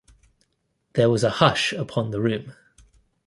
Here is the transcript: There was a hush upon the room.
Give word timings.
There 0.93 1.11
was 1.11 1.23
a 1.23 1.29
hush 1.29 1.73
upon 1.73 2.09
the 2.09 2.19
room. 2.19 2.53